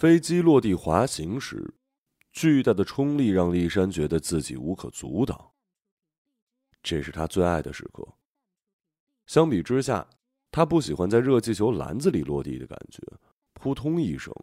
[0.00, 1.74] 飞机落地滑行时，
[2.32, 5.52] 巨大的冲力让丽珊觉得自己无可阻挡。
[6.82, 8.08] 这是她最爱的时刻。
[9.26, 10.08] 相比之下，
[10.50, 13.02] 他不喜欢在热气球篮子里落地的感觉，
[13.52, 14.34] 扑通一声，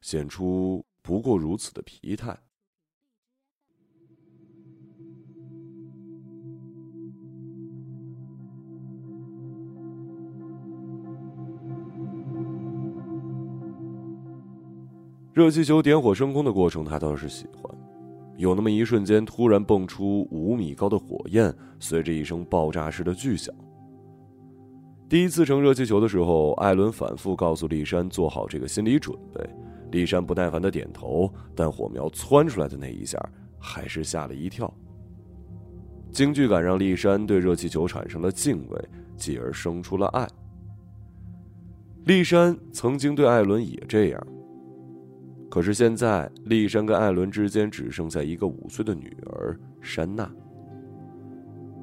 [0.00, 2.34] 显出不过如此的疲态。
[15.32, 17.74] 热气球点火升空的过程，他倒是喜欢。
[18.36, 23.54] 有那么一瞬间，突然蹦出五米高的火焰，随着一声爆炸式的巨响。
[25.08, 29.48] 第一次乘热气球的时候，艾伦反复告诉丽珊做好这个心理准备。
[29.90, 33.18] 丽珊不耐烦的点头，但火苗窜出来的那一下，
[33.58, 34.72] 还是吓了一跳。
[36.10, 38.84] 惊惧感让丽珊对热气球产生了敬畏，
[39.16, 40.28] 继而生出了爱。
[42.04, 44.26] 丽珊曾经对艾伦也这样。
[45.52, 50.26] 可是现在，丽珊跟艾伦之间只剩下一个五岁的女儿珊娜。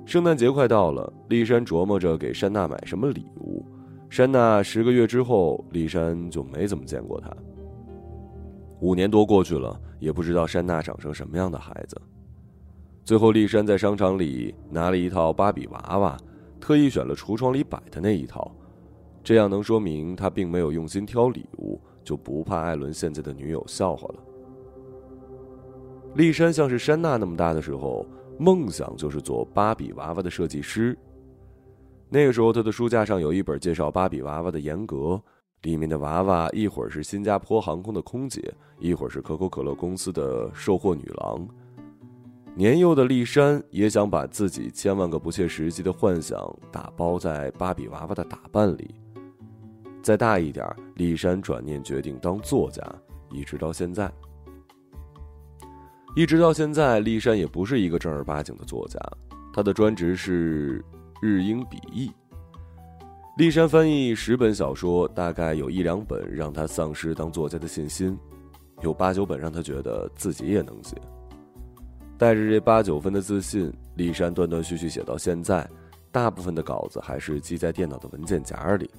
[0.08, 3.64] 圣诞节快到了，丽珊琢磨着给珊娜买什么礼物。
[4.10, 7.32] 珊娜十个月之后，丽珊就没怎么见过她。
[8.80, 11.96] 五年多过去了，也不知道珊娜长成什么样的孩子。
[13.06, 16.18] 最后，丽珊在商场里拿了一套芭比娃娃，
[16.60, 18.52] 特意选了橱窗里摆的那一套，
[19.24, 21.80] 这样能说明她并没有用心挑礼物。
[22.04, 24.16] 就不怕艾伦现在的女友笑话了。
[26.16, 28.06] 丽珊像是珊娜那么大的时候，
[28.40, 30.98] 梦想就是做芭比娃娃的设计师。
[32.10, 35.22] 那个时候，她的书架上有一本介绍芭比娃娃的严格，
[35.62, 41.48] 里面的娃娃一会儿是新加坡航空的空姐，一会儿是可口可乐公司的售货女郎。
[42.56, 48.96] 年幼的丽珊也想把自己千万个不切实际的幻想打包在芭比娃娃的打扮里。
[50.02, 52.82] 再大一点，丽珊转念决定当作家，
[53.32, 54.12] 一直到现在。
[56.16, 59.00] 一直到现在，丽珊也不是一个正儿八经的作家，
[59.54, 60.84] 她的专职是
[61.22, 62.12] 日英笔译。
[63.38, 68.18] 丽珊翻译十本小说，大概有一两本让她丧失当作家的信心，
[68.82, 70.96] 有八九本让她觉得自己也能写。
[72.18, 75.70] 带着这八九分的自信，丽珊断断续续写到现在，
[76.12, 78.90] 大部分的稿子还是积在电脑的文件夹里。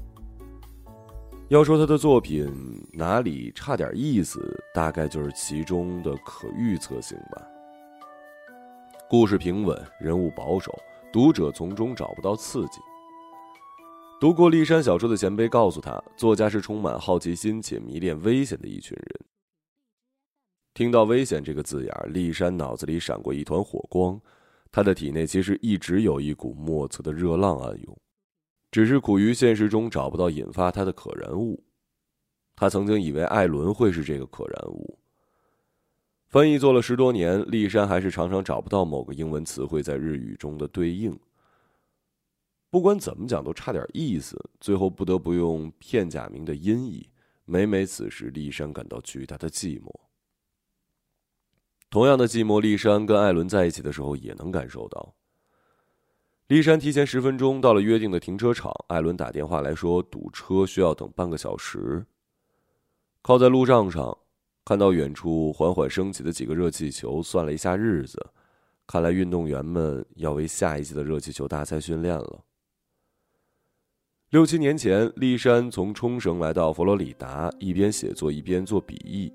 [1.51, 2.49] 要说他的作品
[2.93, 4.41] 哪里差点意思，
[4.73, 7.45] 大概就是其中的可预测性吧。
[9.09, 10.73] 故事平稳，人物保守，
[11.13, 12.79] 读者从中找不到刺激。
[14.21, 19.21] 读过骊山小说的前辈告诉他，作家是充满好奇心且迷恋危险的一群人。
[20.73, 24.21] 听到“危险”这个字眼，骊山脑子里闪过一团火光，
[24.71, 27.99] 他的体内其实一直有一股莫测的热浪暗涌。
[28.71, 31.63] 只是苦于现实中找不到引发他的可燃物，
[32.55, 34.99] 他曾经以为艾伦会是这个可燃物。
[36.29, 41.19] 翻译做了十多年，丽珊还是常常找不到某个英文词汇在日语中的对应。
[42.71, 47.09] 不管怎么讲，都差点意思，最后不得不用片假名的音译。
[47.45, 49.93] 每每此时，丽珊感到巨大的寂寞。
[51.91, 55.13] 同样的寂寞，丽珊跟艾伦在一起的时候也能感受到。
[56.51, 62.05] 丽珊提前十分钟到了约定的停车场，艾伦打电话来说堵车，需要等半个小时。
[63.23, 64.19] 靠在路障上，
[64.65, 68.19] 看到远处缓缓升起的几个热气球，算了一下日子，
[68.89, 72.41] 看来运动员们要为下一季的热气球大赛训练了。
[74.31, 79.33] 六七年前，丽珊从冲绳来到佛罗里达，一边写作一边做笔译，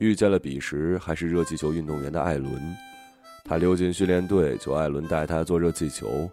[0.00, 2.89] 遇见了彼时还是热气球运动员的艾伦。
[3.50, 6.30] 他溜进训练队，求艾伦带他做热气球，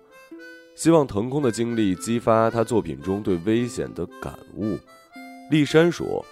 [0.76, 4.78] 希望腾空的经历激发他作品中对危险的感悟。
[5.50, 6.24] 丽珊说：“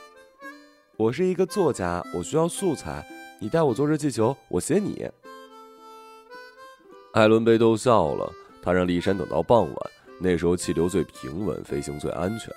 [0.95, 3.03] 我是一个作家，我需要素材，
[3.39, 5.09] 你带我做热气球，我写你。”
[7.13, 8.31] 艾伦被逗笑了，
[8.61, 9.75] 他让丽珊等到傍晚，
[10.21, 12.53] 那时候气流最平稳，飞行最安全。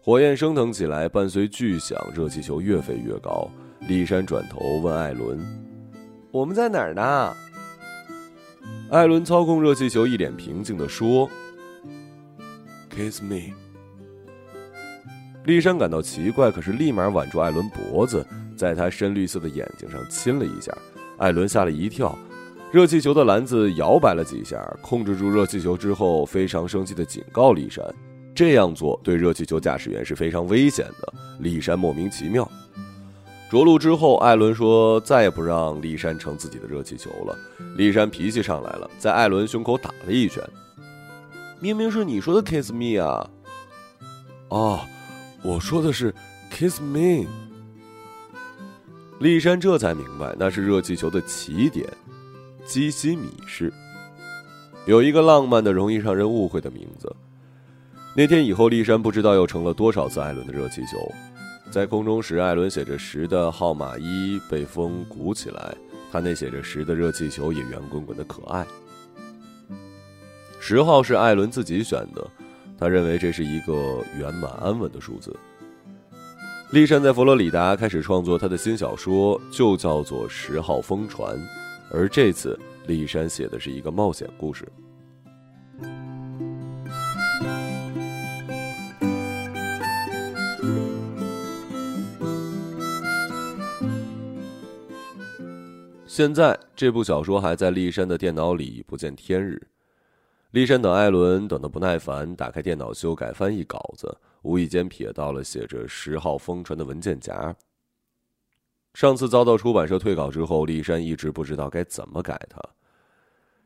[0.00, 3.50] 火焰升腾起来，伴随巨响，热气球越飞越高。
[3.88, 5.73] 丽珊转头问艾伦。
[6.34, 7.32] 我们在哪儿呢？
[8.90, 11.30] 艾伦操控热气球，一脸平静的说
[12.90, 13.54] ：“Kiss me。”
[15.46, 18.26] 丽珊感到奇怪，可是立马挽住艾伦脖子，
[18.56, 20.76] 在他深绿色的眼睛上亲了一下。
[21.18, 22.18] 艾伦吓了一跳，
[22.72, 27.80] 热气球的篮子摇摆了几下，控制住热气球之后，非常生气的警告丽珊
[28.34, 32.50] ：“这样做对热气球驾驶员是非常危险的。”丽珊莫名其妙。
[33.50, 37.38] 着陆之后，艾伦说再也不让丽珊乘自己的热气球了。
[37.76, 40.42] 丽珊脾气上来了，在艾伦胸口打了一拳。
[41.60, 43.30] 明明是你说的 “kiss me” 啊！
[44.48, 44.80] 哦，
[45.42, 46.12] 我说的是
[46.50, 47.26] Kiss me。
[49.20, 51.88] 丽珊这才明白，那是热气球的起点——
[52.66, 53.72] 基西米市。
[54.86, 57.14] 有一个浪漫的、容易让人误会的名字。
[58.16, 60.98] 那天以后，丽珊不知道又乘了多少次艾伦的热气球。
[61.74, 65.74] 在空中时，艾伦写着十的号码一被风鼓起来，
[66.12, 68.64] 他那写着十的热气球也圆滚滚的可爱。
[70.60, 72.24] 十号是艾伦自己选的，
[72.78, 75.34] 他认为这是一个圆满安稳的数字。
[76.70, 81.36] 丽珊在佛罗里达开始创作他的新小说，就叫做《十号风船》，
[81.90, 82.56] 而这次
[82.86, 84.64] 丽珊写的是一个冒险故事。
[96.14, 99.60] 现在这部小说还在丽珊的电脑里不见天日。
[100.52, 107.56] 丽珊等艾伦等得不耐烦，打开电脑修改翻译稿子，无意间瞥到了写着“十号风船”的文件夹。
[108.92, 112.62] 上次遭到出版社退稿之后，丽珊一直不知道该怎么改它。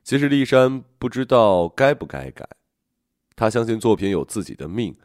[0.03, 2.49] 其实丽珊不知道该不该改，
[3.37, 4.97] 她相信作品有自己的命，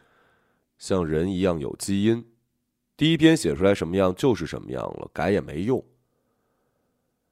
[0.78, 2.26] 像人一样有基因，
[2.96, 5.84] 第一篇写出来什么样就是什么样了，改也没用。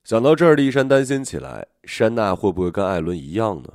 [0.03, 3.74] 想到这儿，丽珊担心起来：珊娜会不会跟艾伦一样呢？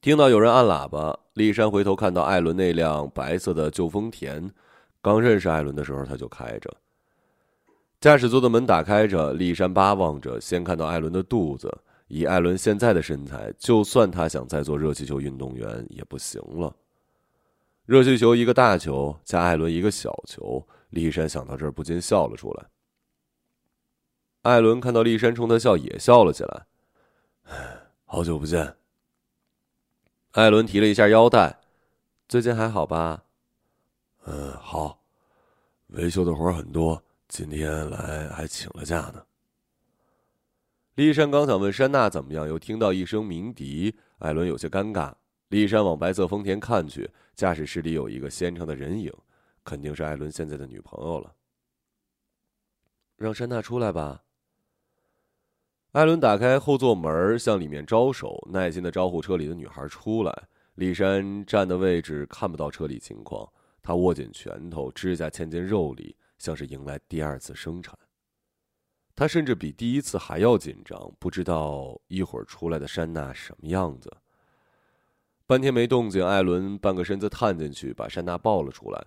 [0.00, 4.50] 听到有人按喇叭，丽珊回头看到艾伦那辆白色的旧丰田。
[5.00, 6.74] 刚认识艾伦的时候，他就开着。
[8.00, 11.72] 驾驶座的门打开着，丽珊巴望着，先看到艾伦的肚子。
[12.08, 16.74] 以艾伦现在的身材，就算他想再做热气球运动员也不行了。
[17.86, 22.66] 热气球一个大球，加艾伦一个小球，丽珊想到这儿不禁笑了出来。
[24.42, 26.66] 艾伦看到丽珊冲他笑，也笑了起来。
[28.04, 28.76] 好久不见。
[30.32, 31.60] 艾伦提了一下腰带，
[32.26, 33.24] 最近还好吧？
[34.24, 35.00] 嗯，好。
[35.88, 39.24] 维修的活很多，今天来还请了假呢。
[40.94, 45.14] 丽珊刚想问珊娜怎么样，又听到一声鸣笛，艾伦有些尴尬。
[45.48, 49.12] 丽珊往白色丰田看去，驾驶室里有一个纤长的人影，
[49.62, 51.32] 肯定是艾伦现在的女朋友了。
[53.16, 54.24] 让珊娜出来吧。
[55.92, 60.48] 艾伦打开后座门，向里面招手，耐心的招呼车里的女孩出来。
[60.76, 63.46] 李珊站的位置看不到车里情况，
[63.82, 67.94] 她握紧拳头，指甲嵌进肉里，像是迎来第二次生产。
[69.14, 74.10] 她甚至比第一次还要紧张，不知道一会儿出来的珊娜什么样子。
[75.46, 79.04] 半天没动静，艾伦半个身子探进去，把珊娜抱了出来。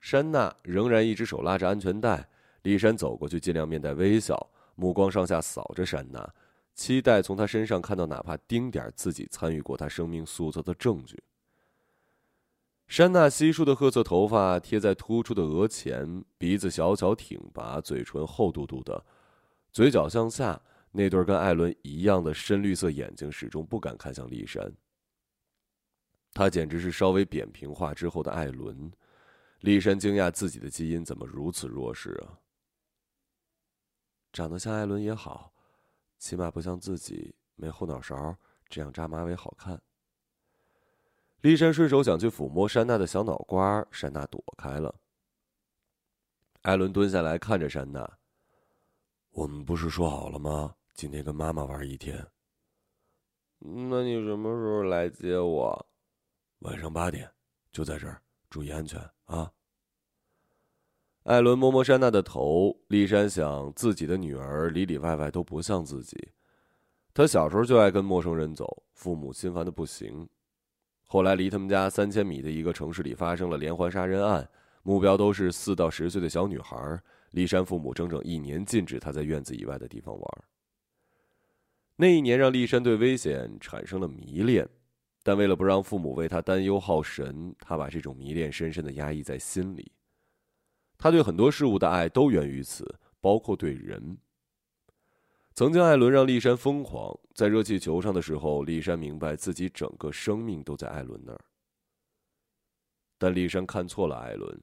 [0.00, 2.28] 珊娜仍然一只手拉着安全带，
[2.62, 4.48] 李珊走过去，尽量面带微笑。
[4.80, 6.32] 目光上下扫着珊娜，
[6.74, 11.22] 期待从她身上看到哪怕丁点自己参与过她生命塑造的证据。
[12.88, 19.04] 珊娜稀疏的褐色头发贴在突出的额前，鼻子小巧挺拔，嘴唇厚嘟嘟的，
[19.70, 20.58] 嘴角向下，
[20.90, 24.72] 那对跟艾伦一样的深绿色眼睛始终不敢看向丽珊。
[26.32, 28.90] 他简直是稍微扁平化之后的艾伦。
[29.60, 32.40] 丽珊惊讶自己的基因怎么如此弱势啊！
[34.32, 35.52] 长得像艾伦也好，
[36.18, 38.36] 起码不像自己没后脑勺，
[38.68, 39.80] 这样扎马尾好看。
[41.40, 44.94] 丽珊顺手想去抚摸珊娜的小脑瓜，珊娜躲开了。
[46.62, 48.18] 艾伦蹲下来看着珊娜
[49.32, 50.74] ：“我们不是说好了吗？
[50.94, 52.26] 今天跟妈妈玩一天。
[53.58, 55.86] 那你什么时候来接我？
[56.60, 57.30] 晚上八点，
[57.72, 58.20] 就在这儿，
[58.50, 59.50] 注意安全啊。”
[61.24, 66.16] 艾伦摸摸珊娜的头，丽珊想，自己的女儿里里外外都不像自己。
[67.12, 70.26] 她小时候就爱跟陌生人走，父母心烦的不行。
[71.06, 74.48] 后来，离他们家三千米的一个城市里发生了连环杀人案，
[74.82, 76.98] 目标都是四到十岁的小女孩。
[77.32, 80.44] 丽珊父母整整一年禁止她在院子以外的地方玩。
[81.96, 84.66] 那一年让丽珊对危险产生了迷恋，
[85.22, 89.92] 但为了不让父母为她担忧耗神，她把这种迷恋深深的压抑在心里。
[91.00, 94.18] 他对很多事物的爱都源于此，包括对人。
[95.54, 101.40] 曾经，艾伦让丽珊疯狂，在热气球上的时候，丽珊明白自己整个生命都在艾伦那儿。
[103.16, 104.60] 但丽珊看错了艾伦，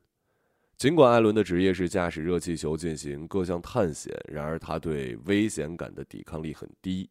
[0.77, 7.09] 尽管艾伦的职业是驾驶热气球进行各项探险，然而他对危险感的抵抗力很低。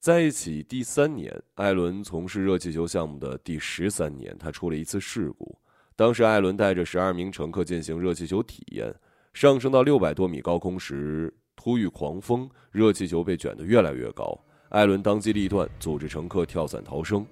[0.00, 5.58] 在一起第三年，艾伦从事热气球项目的第十三年，他出了一次事故。
[5.98, 8.94] 当时，艾伦带着十二名乘客进行热气球体验，
[9.34, 14.38] 上升到六百多米高空时，突遇狂风，热气球被卷得越来越高。
[14.68, 17.26] 艾伦当机立断，组织乘客跳伞逃生。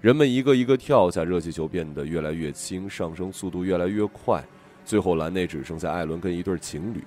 [0.00, 4.40] 人们一个一个跳下，热气球变得越来越轻，上升速度越来越快。
[4.84, 7.02] 最后，栏内只剩下艾伦跟一对情侣。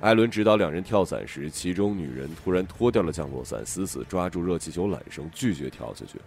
[0.00, 6.20] 艾伦指导两人跳伞时，其中女人突然脱掉了降落伞，死死抓住热气球缆绳，拒绝跳下去。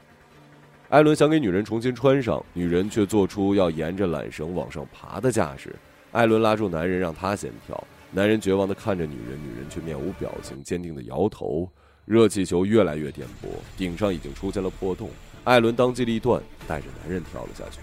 [0.89, 5.75] 艾伦想给女人重新穿上，女人却做出要沿着缆绳往上爬的架势。
[6.13, 7.85] 艾伦拉住男人，让他先跳。
[8.09, 11.69] 男人绝望地看着女人，女人却面无表情，坚定地摇头。
[12.05, 15.09] 热气球越来越颠簸，顶上已经出现了破洞。
[15.43, 17.81] 艾伦当机立断，带着男人跳了下去。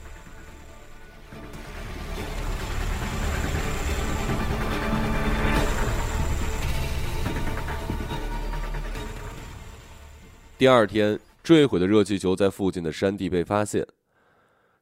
[10.56, 13.86] 第二天，坠毁的热气球在附近的山地被发现。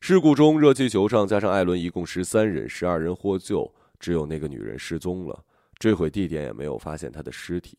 [0.00, 5.44] 事故中，热气球上加上艾伦一共十三人，十二人获救，只有那个女人失踪了。
[5.80, 7.76] 坠毁地点也没有发现她的尸体。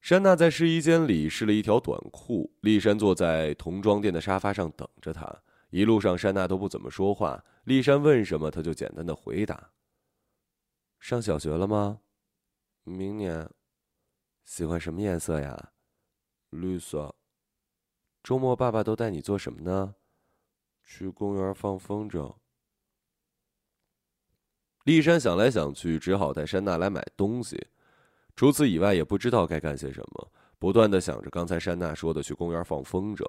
[0.00, 5.30] 山娜在试衣间里试了一条短裤，丽珊坐在童装店的沙发上等着她。
[5.68, 7.44] 一路上，山娜都不怎么说话。
[7.64, 9.70] 丽珊问什么，她就简单的回答。
[10.98, 12.00] 上小学了吗？
[12.84, 13.46] 明年。
[14.44, 15.71] 喜欢什么颜色呀？
[16.52, 17.14] 绿色。
[18.22, 19.96] 周末爸爸都带你做什么呢？
[20.84, 22.34] 去公园放风筝。
[24.84, 27.68] 丽珊想来想去，只好带珊娜来买东西。
[28.36, 33.24] 除此以外，也不知道该干些什么，不断的想着刚才珊娜说的去公园放风筝，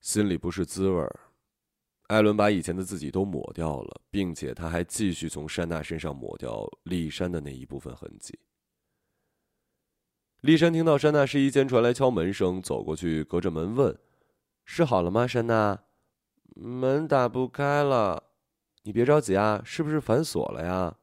[0.00, 1.20] 心里不是滋味儿。
[2.08, 8.38] 艾伦把以前的自己都抹掉了，并且他还继续从珊娜身上抹掉丽珊的那一部分痕迹。
[10.42, 13.96] 丽珊听到珊娜试衣间传来敲门声，走过去，隔着门问
[14.66, 15.78] ：“试好了吗，珊娜
[16.56, 18.24] ？”“门打不开了。
[18.82, 20.96] ”“你别着急啊，是不是反锁了呀？”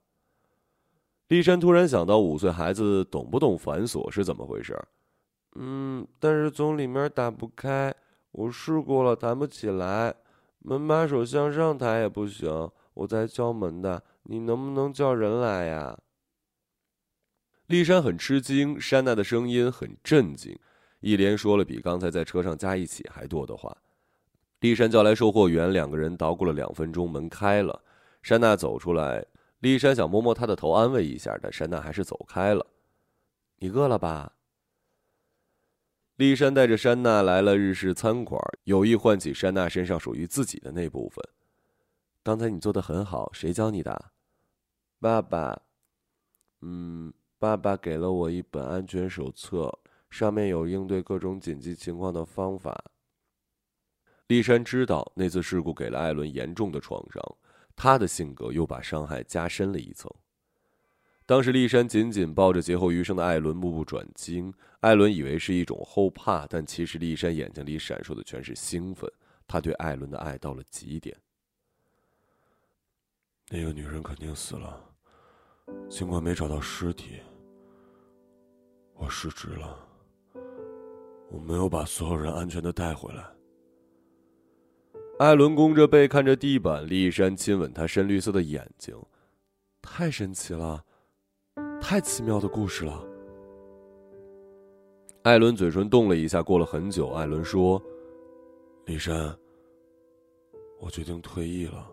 [1.29, 4.77] 丽珊突然想到，五岁孩子懂不懂反锁是怎么回事？
[5.55, 7.95] 嗯，但是从里面打不开，
[8.33, 10.13] 我试过了，弹不起来，
[10.59, 12.69] 门把手向上抬也不行。
[12.93, 15.97] 我在敲门的，你能不能叫人来呀？
[17.69, 20.57] 丽珊很吃惊，珊娜的声音很震惊，
[21.01, 23.77] 一连说了比刚才在车上加一起还多的话。
[24.61, 27.83] 丽珊叫来售货员，两个人捣鼓了两分钟，门开了，
[28.23, 29.23] 珊娜走出来。
[29.59, 32.65] 丽珊想摸摸她的头，安慰一下，但珊娜还是走开了。
[33.57, 34.33] 你饿了吧？
[36.15, 41.23] 丽珊带着珊娜来了日式餐馆，有意唤起珊娜身上属于自己的那部分。
[42.23, 44.11] 刚才你做的很好，谁教你的？
[44.99, 45.61] 爸爸。
[46.61, 49.79] 嗯，爸爸给了我一本安全手册，
[50.09, 52.83] 上面有应对各种紧急情况的方法。
[54.27, 57.23] 丽珊知道那次事故给了艾伦严重的创伤。
[57.75, 60.11] 他的性格又把伤害加深了一层。
[61.25, 64.53] 当时，丽珊紧紧抱着劫后余生的艾伦，目不转睛。
[64.81, 69.09] 艾伦以为是一种后怕，但其实丽珊眼睛里闪烁的全是兴奋。
[69.47, 71.15] 他对艾伦的爱到了极点。
[73.47, 74.83] 那个女人肯定死了，
[75.89, 77.21] 尽管没找到尸体。
[78.99, 79.79] 我失职了，
[81.31, 83.25] 我没有把所有人安全的带回来。
[85.19, 88.95] 艾伦弓着背看着地板，丽珊亲吻他深绿色的眼睛，
[89.81, 90.83] 太神奇了，
[91.81, 93.03] 太奇妙的故事了。
[95.23, 97.81] 艾伦嘴唇动了一下，过了很久，艾伦说
[98.85, 99.33] ：“丽珊，
[100.79, 101.89] 我决定退役了。”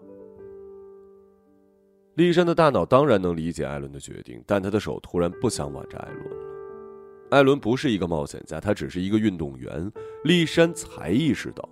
[2.14, 6.55] 丽珊的大脑当然能理解艾伦的决定，但他的手突然不想挽着艾伦了。
[7.30, 9.92] 艾伦不是一个冒险家，他只是一个运动员。
[10.24, 11.68] 丽珊才意识到。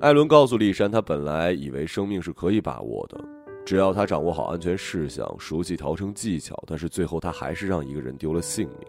[0.00, 3.22] 艾伦告诉丽珊，他本来以为生命是可以把握的，
[3.64, 6.54] 只要他掌握好安全事项，熟悉逃生技巧。
[6.66, 8.88] 但是最后，他还是让一个人丢了性命。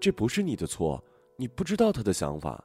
[0.00, 1.02] 这不是你的错，
[1.36, 2.62] 你不知道他的想法。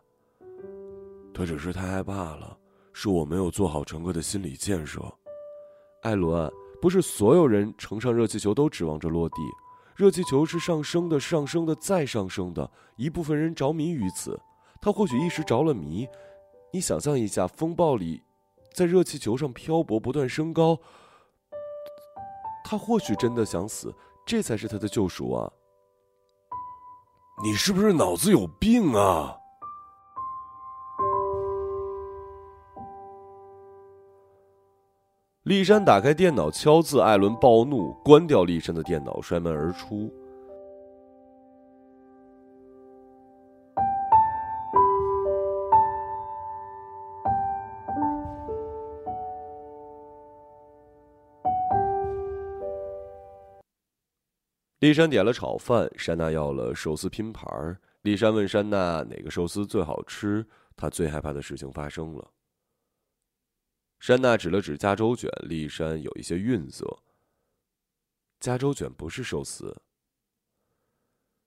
[1.33, 2.57] 他只是太害怕了，
[2.93, 5.01] 是我没有做好乘客的心理建设。
[6.03, 6.49] 艾伦，
[6.81, 9.35] 不是所有人乘上热气球都指望着落地，
[9.99, 12.71] 热气球是上升的，上升的，再上升的。
[12.95, 14.39] 一部分人着迷于此，
[14.79, 16.07] 他或许一时着了迷。
[16.71, 18.23] 你想象一下，风暴里，
[18.73, 20.79] 在热气球上漂泊，不断升高。
[22.63, 23.93] 他或许真的想死，
[24.25, 25.51] 这才是他的救赎啊！
[27.43, 29.38] 你是不是脑子有病啊？
[35.49, 40.13] 丽珊打开电脑敲字，艾伦暴怒，关掉丽珊的电脑，摔门而出。
[54.77, 62.23] 丽珊点了炒饭，珊娜要了寿司拼盘丽珊问珊娜哪个寿司最好吃，她最害怕的事情发生了。
[63.99, 66.99] 珊娜指了指加州卷，丽珊有一些晕色。
[68.39, 69.75] 加州卷不是寿司。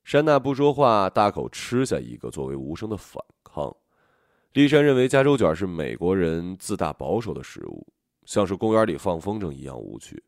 [0.04, 3.74] 珊娜不说话，大口吃下一个，作为无声的反抗。
[4.52, 7.86] 丽珊认为加州卷是美国人自大保守的食物，
[8.26, 10.22] 像是公园里放风筝一样无趣。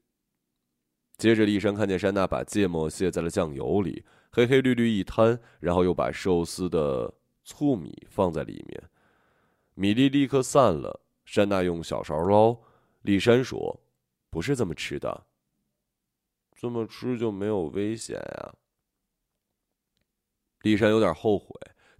[1.19, 7.13] 接着，丽珊看见珊娜把芥末卸在了酱油里，黑黑绿绿一滩，然后又把寿司的
[7.45, 8.83] 醋米放在里面，
[9.75, 11.04] 米粒立刻散了。
[11.25, 12.57] 山娜用小勺捞，
[13.03, 13.81] 丽珊说
[14.31, 15.27] ：“不是这么吃的，
[16.55, 18.55] 这么吃就没有危险呀。”
[20.63, 21.49] 丽珊有点后悔，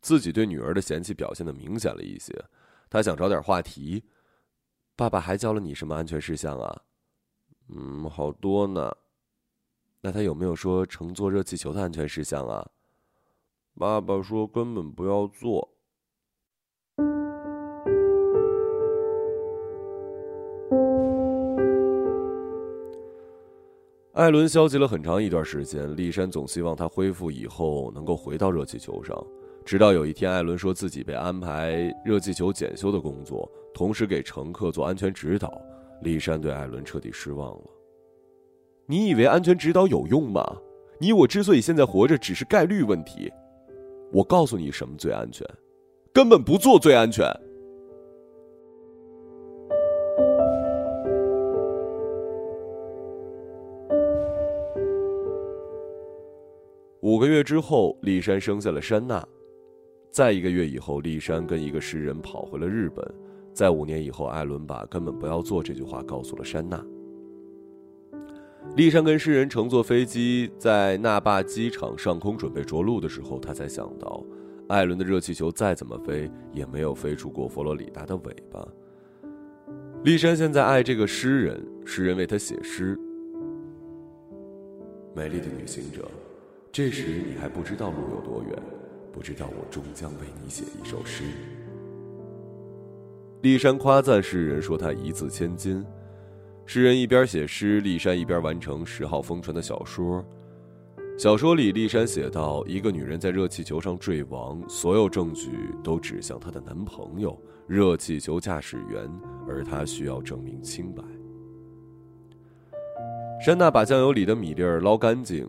[0.01, 2.33] 自己对女儿的嫌弃表现的明显了一些。
[2.89, 4.05] 她想找点话题。
[4.97, 6.83] 爸爸还教了你什么安全事项啊？
[7.69, 8.97] 嗯，好多呢。
[10.01, 12.71] 那他有没有说乘坐热气球的安全事项啊？
[13.75, 15.74] 爸爸说根本不要做。
[24.15, 29.13] 艾伦消极了很长一段时间，丽珊总希望他恢复以后能够回到热气球上。
[29.65, 35.61] 直到有一天，艾伦说自己被安排热气球检修的工作，同时给乘客做安全指导。
[36.03, 37.65] 丽珊对艾伦彻底失望了。
[38.87, 40.45] 你以为安全指导有用吗？
[41.01, 43.33] 你我之所以现在活着，只是概率问题。
[44.13, 45.45] 我告诉你，什么最安全？
[46.13, 47.27] 根本不做最安全。
[57.05, 59.23] 五个月之后，丽珊生下了珊娜。
[60.11, 63.07] 在一个月以后，丽珊跟一个诗人跑回了日本。
[63.53, 66.83] 在五年以后，艾伦把“根本不要做”这句话告诉了珊娜。
[68.75, 74.25] 丽珊跟诗人乘坐飞机在那霸机场上空准备着陆的时候，他才想到，
[74.69, 78.67] 艾伦的热气球再怎么飞，也没有飞出过佛罗里达的尾巴。
[80.05, 82.99] 丽珊现在爱这个诗人，诗人为她写诗。
[85.15, 86.09] 美丽的旅行者。
[86.75, 88.63] 这时你还不知道路有多远，
[89.13, 91.23] 不知道我终将为你写一首诗。
[93.41, 95.87] 骊山夸赞诗人说他一字千金。
[96.67, 100.25] 诗人一边写诗，骊山一边完成十号疯传的小说。
[101.17, 109.09] 小说里，骊山写道：一个女人在热气球上坠亡，所有证据都指向她的男朋友——热气球驾驶员，
[109.47, 111.05] 而她需要证明清白。
[113.41, 115.49] 珊娜把酱油里的米粒儿捞干净。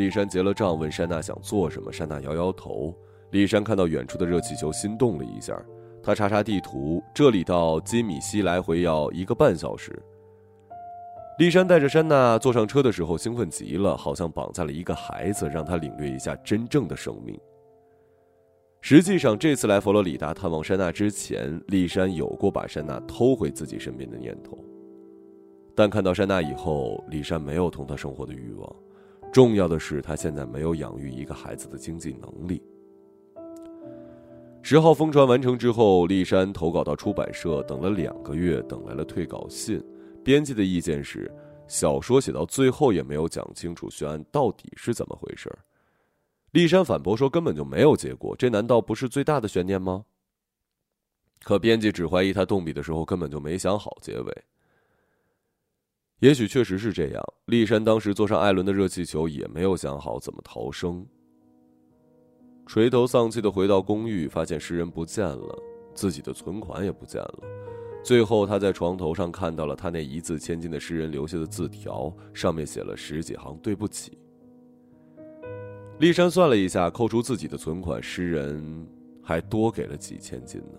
[0.00, 1.92] 丽珊结了账，问珊娜想做什么。
[1.92, 2.96] 珊娜摇摇头。
[3.32, 5.54] 丽珊看到远处的热气球，心动了一下。
[6.02, 9.94] 她查查地图，这里到金米西来回要一个半小时。
[11.38, 17.38] 丽珊带着珊娜坐上车的时候，兴奋极了，好像绑架了一个孩子，让她领略一下真正的生命。
[18.80, 24.56] 实际上，这次来佛罗里达探望珊娜之前，丽珊有过把珊娜偷回自己身边的念头。
[25.74, 28.76] 但看到珊娜以后，丽珊没有同她生活的欲望。
[29.32, 32.62] 重要的是，他现在没有养育一个孩子的经济能力。
[34.62, 39.82] 十号疯传完成之后，丽珊投稿到出版社，等了两个月，等来了退稿信。
[40.22, 41.32] 编辑的意见是，
[41.66, 45.50] 小说写到最后也没有讲清楚悬案到底是怎么回事。
[46.50, 50.04] 丽珊反驳说，根本就没有结果，这难道不是最大的悬念吗？
[51.42, 54.44] 可编辑只怀疑他动笔的时候根本就没想好结尾。
[56.20, 57.22] 也许确实是这样。
[57.46, 61.04] 丽珊当时坐上艾伦的热气球，也没有想好怎么逃生。
[62.66, 65.58] 垂头丧气的回到公寓，发现诗人不见了，
[65.94, 67.38] 自己的存款也不见了。
[68.04, 74.16] 最后，他在床头上看到了他那一字千金的诗人留下的字条，上面写了十几行“对不起”。
[76.00, 78.86] 丽珊算了一下，扣除自己的存款，诗人
[79.22, 80.78] 还多给了几千金呢。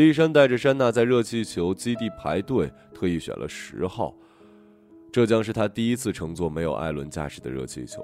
[0.00, 4.14] 丽珊带着珊娜在热气球基地排队，特意选了十号。
[5.12, 8.02] 这将是她第一次乘坐没有艾伦驾驶的热气球。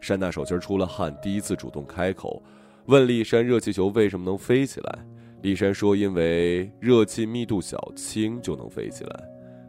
[0.00, 2.42] 珊娜手心出了汗，第一次主动开口，
[2.86, 5.06] 问丽珊：“热气球为什么能飞起来？”
[5.42, 9.22] 丽珊说：“因为热气密度小，轻就能飞起来。”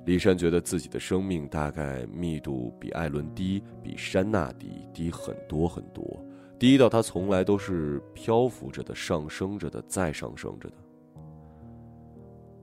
[0.08, 6.26] 丽珊觉得自己的生命大概密度比艾伦低，比珊娜低，低很多很多，
[6.58, 10.76] 低到她从来都是漂浮着的，上升着的，再上升着的。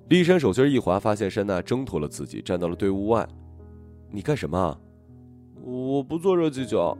[0.08, 3.26] 丽珊手心一滑，发现珊娜挣脱了自己，站到了队伍外。
[4.10, 4.78] 你干什么？
[5.62, 6.96] 我不做热气球，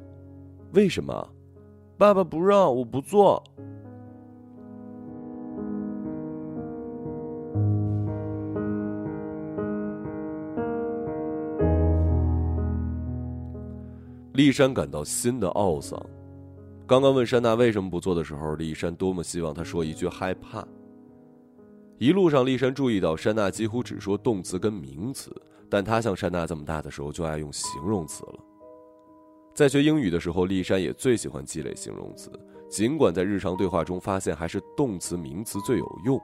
[0.73, 1.29] 为什么？
[1.99, 3.43] 爸爸不让我不做。
[14.33, 16.01] 丽珊感到心的懊丧，
[16.87, 20.67] 刚刚问珊娜为什么不做的时候，丽珊多么希望她说一句害怕。
[21.99, 25.31] 一路上，丽珊注意到珊娜几乎只说动词跟名词，
[25.71, 28.35] 但她像珊娜这么大的时候就爱用形容词了。
[29.55, 32.29] 在学英语的时候，丽珊也最喜欢积累形容词，
[32.69, 36.21] 尽管在日常对话中发现还是动词名词最有用。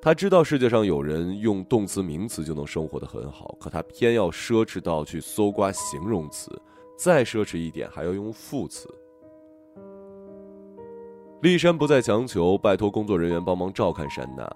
[0.00, 6.50] 他知道世界上有人用动词、名词就能生活的很好，可他偏要奢侈到去搜刮形容词，
[6.96, 8.88] 再奢侈一点还要用副词。
[11.42, 14.50] 丽珊不再强求，拜托工作人员帮忙照看珊娜。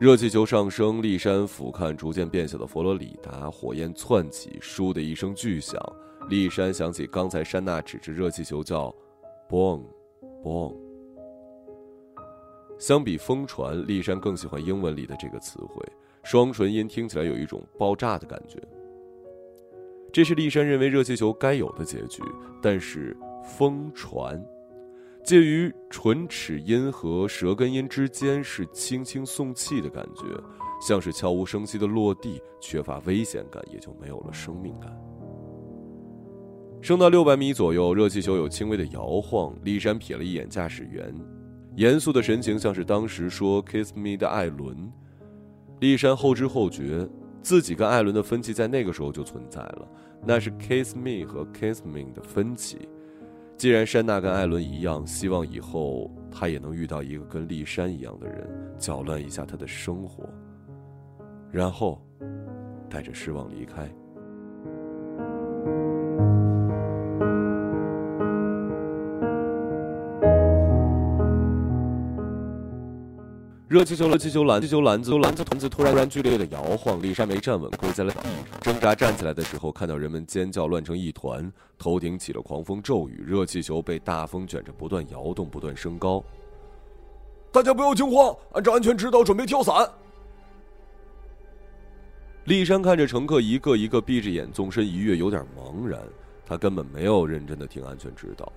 [0.00, 5.80] 热气球上升，丽珊俯瞰逐渐变小的佛罗里达，火焰窜起，倏的一声巨响。
[6.28, 8.92] 丽珊想起刚才珊娜指着热气球叫
[9.48, 10.74] “boom，boom”。
[12.76, 15.84] 相比疯传，丽珊更喜欢英文里的这个词汇，
[16.24, 18.60] 双唇音听起来有一种爆炸的感觉。
[20.12, 22.22] 这是丽珊认为热气球该有的结局，
[22.60, 24.44] 但是疯传，
[25.28, 30.22] 介于唇齿音和舌根音之间，是轻轻送气的感觉，
[30.80, 34.90] 像是悄无声息的落地，缺乏危险感，也就没有了生命感。
[36.80, 41.14] 升到六百米左右，热气球有轻微的摇晃，丽珊瞥了一眼驾驶员。
[41.76, 44.90] 严肃的神情，像是当时说 “kiss me” 的艾伦。
[45.80, 47.06] 丽珊后知后觉，
[47.42, 49.86] 自己跟艾伦的分歧在那个时候就存在了，
[50.24, 52.78] 那是 “kiss me” 和 “kiss me” 的分歧。
[53.58, 60.24] 既然山娜跟艾伦一样，希望以后她也能遇到一个跟丽珊一样的人，搅乱一下她的生活，
[61.50, 62.00] 然后
[62.88, 63.90] 带着失望离开。
[73.68, 86.24] 热气球，热气球，篮，气球篮子，篮子，团子突然然剧烈的摇晃，丽莎没站稳，跪在了地上，挣扎站起来的时候，看到人们尖叫乱成一团，头顶起了狂风骤雨，热气球被大风卷着不断摇动，不断升高。
[87.52, 89.86] 大家不要惊慌，按照安全指导准备跳伞。
[92.44, 96.00] 丽珊看着乘客一个一个闭着眼纵身一跃，有点茫然，
[96.46, 98.50] 她根本没有认真的听安全指导。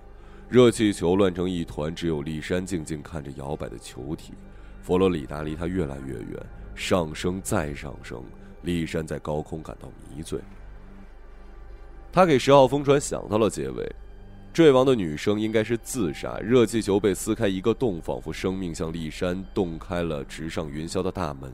[0.48, 4.32] 热气球乱成一团，只有丽珊静静看着摇摆的球体。
[4.82, 8.22] 佛罗里达离他越来越远，上升再上升。
[8.62, 10.38] 丽珊在高空感到迷醉。
[12.12, 13.90] 他给十号风船想到了结尾：
[14.52, 16.38] 坠亡的女生应该是自杀。
[16.38, 21.50] 热气球被撕开一个洞，仿佛生命向丽珊洞开了直上云霄的大门。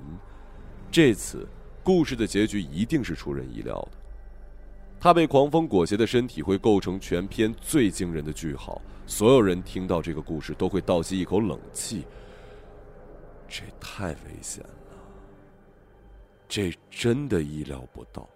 [0.90, 1.46] 这次，
[1.82, 3.98] 故事的结局一定是出人意料的。
[4.98, 8.82] 他被狂风裹挟的身体会构成全篇最惊人的句号。
[9.06, 12.04] 所有人听到这个故事都会倒吸一口冷气。
[13.48, 14.70] 这太危险了，
[16.46, 18.28] 这真的意料不到。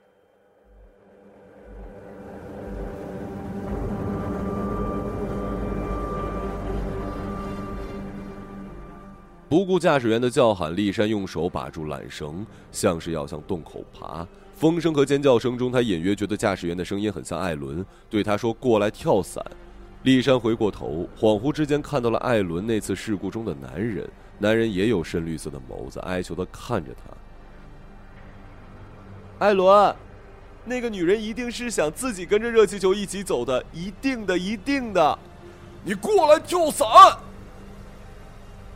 [9.48, 14.26] 不顾驾驶员的叫喊，丽珊用手把住缆绳，像是要向洞口爬。
[14.54, 19.44] 风声和尖叫声中，他隐约觉得驾驶员的声音很像艾伦，对他说：“过来跳伞。”
[20.04, 24.08] 丽珊回过头，恍惚之间看到了艾伦那次事故中的男人。
[24.38, 27.02] 男人也有深绿色的眸子，哀求的看着他。
[29.38, 29.94] 艾伦，
[30.64, 35.18] 那个女人一定是想自己跟着热气球一起走的，一定的，一定的。
[35.84, 36.88] 你过来跳伞。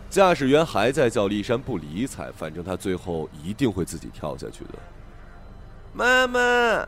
[0.09, 4.75] 驾驶员还在叫，丽珊不理睬，反正他最后一定会自己跳下去的。
[5.93, 6.87] 妈妈，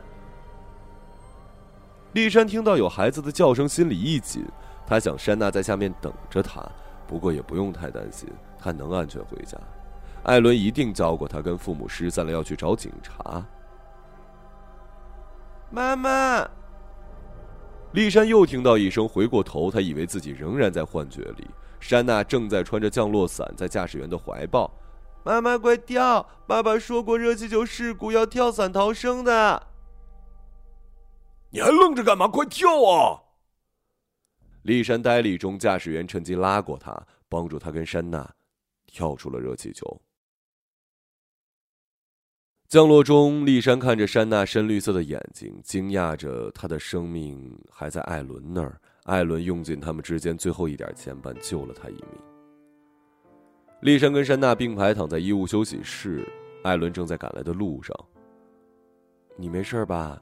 [2.13, 4.45] 丽珊听到有孩子的叫声，心里一紧，
[4.87, 6.65] 她想珊娜在下面等着她，
[7.07, 8.27] 不过也不用太担心。
[8.59, 9.57] 他能安全回家，
[10.23, 13.43] 艾伦一定教过他跟父母失散了要去找警察。
[15.71, 16.47] 妈妈，
[17.93, 21.47] 丽珊又听到一声，回过头，她以为自己仍然在幻觉里。
[21.79, 24.69] 珊娜正在穿着降落伞，在驾驶员的怀抱。
[25.23, 26.27] 妈妈，快跳！
[26.45, 29.67] 爸爸说过，热气球事故要跳伞逃生的。
[31.51, 32.27] 你还愣着干嘛？
[32.27, 33.21] 快跳啊！
[34.63, 38.29] 丽珊呆立中，驾驶员趁机拉过她，帮助她跟珊娜。
[38.89, 40.01] 跳出了热气球。
[42.67, 48.79] 降落中，丽珊看着珊娜深绿色的眼睛，惊讶着她的生命还在艾伦那儿。
[49.05, 52.11] 艾伦用尽他们之间最后一点牵绊，救了她一命。
[53.81, 56.27] 丽珊跟珊娜并排躺在医务休息室，
[56.63, 57.95] 艾伦正在赶来的路上。
[59.35, 60.21] 你没事吧？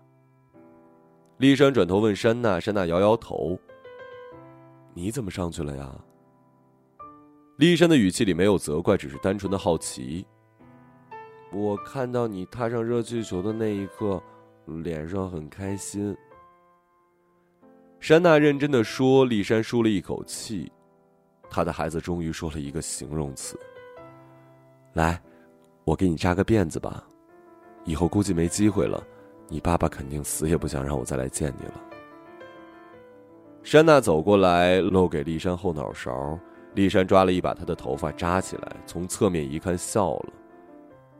[1.40, 3.60] 丽珊转头问珊娜，珊娜摇摇头。
[4.94, 5.94] 你怎么上去了呀？
[7.58, 10.24] 丽珊的语气里没有责怪，只是单纯的好奇。
[11.52, 14.22] 我看到你踏上热气球的那一刻，
[14.66, 16.16] 脸上很开心。
[18.00, 19.26] 山娜认真的说。
[19.26, 20.72] 丽珊舒了一口气，
[21.50, 23.60] 她的孩子终于说了一个形容词。
[24.94, 25.20] 来，
[25.84, 27.04] 我给你扎个辫子吧，
[27.86, 29.04] 以后估计没机会了。
[29.48, 31.74] 你爸爸肯定死也不想让我再来见你了。
[33.64, 36.38] 珊娜走过来，露给丽珊后脑勺。
[36.78, 40.30] 丽珊抓了一把她的头发扎起来，从侧面一看笑了。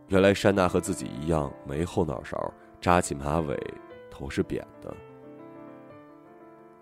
[0.08, 3.60] 原来珊娜和自己一样没后脑勺，扎起马尾，
[4.12, 4.96] 头是扁的。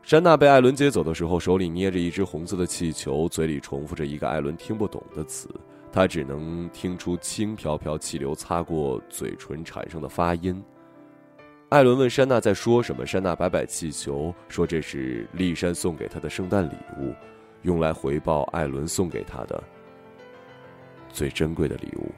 [0.03, 5.47] 珊娜被艾伦接走的时候，手里捏着一只红色的气球，嘴里重复着一个艾伦听不懂的词，
[5.89, 10.61] 他只能听出轻飘飘气流擦过嘴唇产生的发音。
[11.69, 17.13] 艾伦问珊娜在说什么，珊娜摆摆气球，说这是丽珊送给她的圣诞礼物，
[17.65, 19.61] 用来回报艾伦送给他的
[21.09, 22.11] 最珍贵的礼物。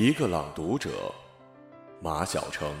[0.00, 1.12] 一个朗读者，
[2.00, 2.72] 马晓成。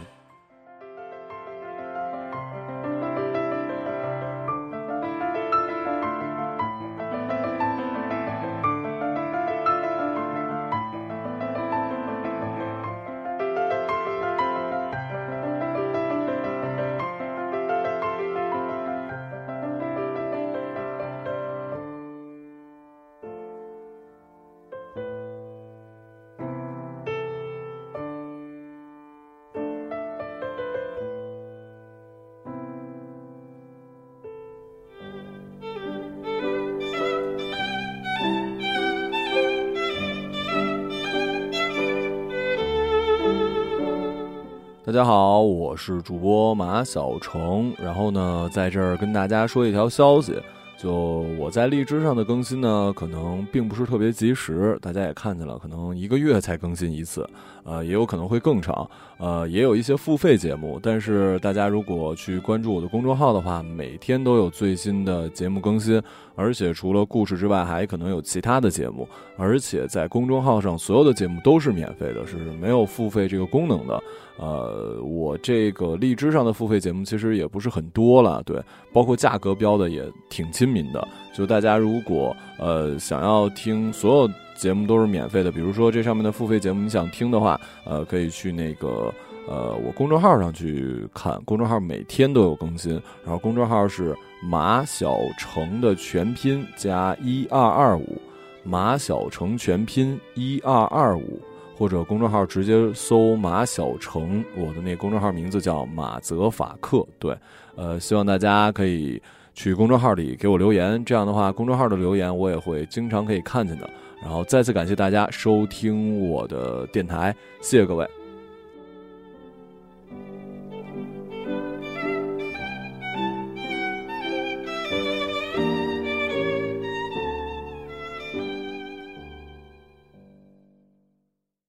[44.88, 47.74] 大家好，我是主播马小成。
[47.76, 50.40] 然后呢，在这儿跟大家说一条消息，
[50.78, 50.90] 就
[51.38, 54.78] 我在荔枝上的更新呢，可能并不是特别及时。
[54.80, 57.28] 大家也看见了，可能一个月才更新一次，
[57.64, 58.88] 呃，也有可能会更长。
[59.18, 66.02] 呃，也有一些付费节目，但是大家如果去关注我的公众号的话，每天都有最新的节目更新，
[66.34, 69.06] 而且除了故事之外，还可能有其他的节目。
[69.36, 74.02] 而且在公众号上，所有的节目都是免费的，是没有付费这个功能的。
[74.38, 81.06] 呃，我这个荔枝上的付费节目其实也不是很多了，对，包括价格标的也挺亲民的。
[81.34, 89.12] 就大家如果呃想要听所有节目都是免费的，比如说这上面的付费节目你想听的话，呃，可以去那个
[89.48, 92.92] 呃我公众号上去看，公众号每天都有更新，
[93.24, 98.20] 然后公众号是马小成的全拼加一二二五，
[98.62, 101.40] 马小成全拼一二二五。
[101.78, 107.06] 或者公众号直接搜马小成，我的那公众号名字叫马泽法克。
[107.20, 107.36] 对，
[107.76, 109.22] 呃，希望大家可以
[109.54, 113.88] 去公众号里给我留言，这样的话，公众号的留言我也会经常可以看见的。
[114.20, 118.17] 然后再次感谢大家收听我的电台，谢谢各位。